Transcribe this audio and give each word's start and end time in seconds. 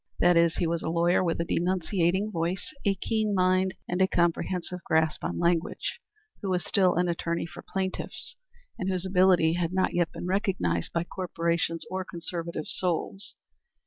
That 0.17 0.35
is 0.35 0.55
he 0.55 0.65
was 0.65 0.81
a 0.81 0.89
lawyer 0.89 1.23
with 1.23 1.39
a 1.39 1.45
denunciating 1.45 2.31
voice, 2.31 2.73
a 2.83 2.95
keen 2.95 3.35
mind, 3.35 3.75
and 3.87 4.01
a 4.01 4.07
comprehensive 4.07 4.79
grasp 4.83 5.23
on 5.23 5.37
language, 5.37 5.99
who 6.41 6.49
was 6.49 6.65
still 6.65 6.95
an 6.95 7.07
attorney 7.07 7.45
for 7.45 7.61
plaintiffs, 7.71 8.35
and 8.79 8.89
whose 8.89 9.05
ability 9.05 9.53
had 9.53 9.73
not 9.73 9.93
yet 9.93 10.11
been 10.11 10.25
recognized 10.25 10.91
by 10.91 11.03
corporations 11.03 11.85
or 11.91 12.03
conservative 12.03 12.65
souls. 12.65 13.35